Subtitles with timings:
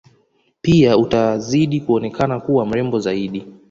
[0.61, 3.47] Pia utazidi kuonekana kuwa mrembo zaidi